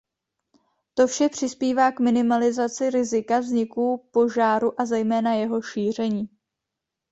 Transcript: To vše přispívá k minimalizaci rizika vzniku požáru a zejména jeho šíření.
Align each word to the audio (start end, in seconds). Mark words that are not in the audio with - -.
To 0.93 1.07
vše 1.07 1.29
přispívá 1.29 1.91
k 1.91 1.99
minimalizaci 1.99 2.89
rizika 2.89 3.39
vzniku 3.39 4.07
požáru 4.11 4.81
a 4.81 4.85
zejména 4.85 5.33
jeho 5.33 5.61
šíření. 5.61 6.29